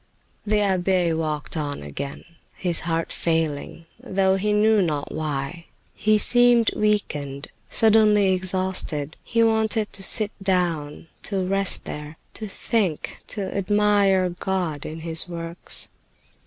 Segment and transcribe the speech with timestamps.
[0.47, 5.67] The abbe walked on again, his heart failing, though he knew not why.
[5.93, 13.21] He seemed weakened, suddenly exhausted; he wanted to sit down, to rest there, to think,
[13.27, 15.89] to admire God in His works.